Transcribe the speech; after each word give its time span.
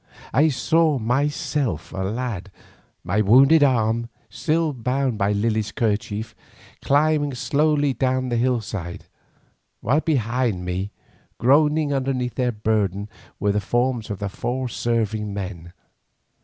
I 0.33 0.49
saw 0.49 0.97
myself 0.97 1.93
a 1.93 1.99
lad, 1.99 2.49
my 3.03 3.21
wounded 3.21 3.61
arm 3.63 4.09
still 4.31 4.73
bound 4.73 5.19
with 5.19 5.37
Lily's 5.37 5.71
kerchief, 5.71 6.33
climbing 6.81 7.35
slowly 7.35 7.93
down 7.93 8.29
the 8.29 8.35
hill 8.35 8.61
side, 8.61 9.05
while 9.79 10.01
behind 10.01 10.65
me, 10.65 10.89
groaning 11.37 11.89
beneath 11.89 12.33
their 12.33 12.51
burden, 12.51 13.09
were 13.39 13.51
the 13.51 13.61
forms 13.61 14.09
of 14.09 14.17
the 14.17 14.27
four 14.29 14.67
serving 14.69 15.35
men. 15.35 15.71